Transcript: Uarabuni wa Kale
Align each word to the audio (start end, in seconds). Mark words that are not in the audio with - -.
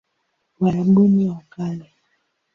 Uarabuni 0.61 1.23
wa 1.29 1.41
Kale 1.53 1.87